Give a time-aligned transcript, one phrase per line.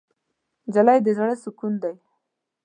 [0.67, 1.93] نجلۍ د زړه سکون دی.